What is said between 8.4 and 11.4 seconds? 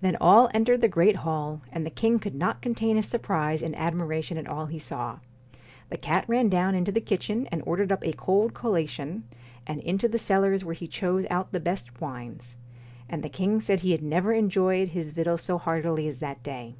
collation, and into the cellars, where he chose